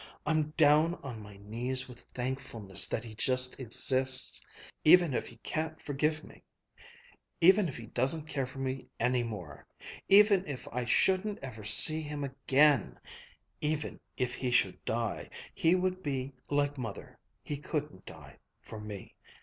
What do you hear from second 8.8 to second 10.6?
any more even